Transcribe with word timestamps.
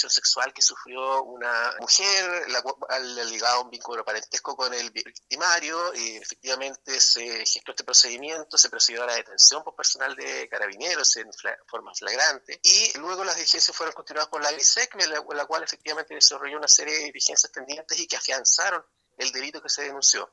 agresión 0.00 0.10
sexual 0.10 0.52
que 0.52 0.62
sufrió 0.62 1.22
una 1.24 1.74
mujer, 1.80 2.48
la 2.50 2.62
cual 2.62 3.30
ligado 3.30 3.62
un 3.62 3.70
vínculo 3.70 4.04
parentesco 4.04 4.56
con 4.56 4.72
el 4.72 4.90
victimario, 4.90 5.94
y 5.94 6.16
efectivamente 6.16 7.00
se 7.00 7.44
gestó 7.44 7.72
este 7.72 7.84
procedimiento, 7.84 8.56
se 8.56 8.70
procedió 8.70 9.02
a 9.02 9.06
la 9.06 9.14
detención 9.14 9.62
por 9.62 9.74
personal 9.74 10.14
de 10.16 10.48
carabineros 10.48 11.16
en 11.16 11.30
forma 11.66 11.94
flagrante, 11.94 12.60
y 12.62 12.98
luego 12.98 13.24
las 13.24 13.36
diligencias 13.36 13.76
fueron 13.76 13.94
continuadas 13.94 14.28
por 14.28 14.42
la 14.42 14.52
ISEC, 14.52 14.94
la, 14.94 15.24
la 15.34 15.46
cual 15.46 15.62
efectivamente 15.62 16.14
desarrolló 16.14 16.56
una 16.56 16.68
serie 16.68 16.94
de 16.94 17.04
diligencias 17.04 17.52
pendientes 17.52 17.98
y 17.98 18.06
que 18.06 18.16
afianzaron 18.16 18.84
el 19.18 19.30
delito 19.32 19.60
que 19.60 19.68
se 19.68 19.82
denunció. 19.82 20.32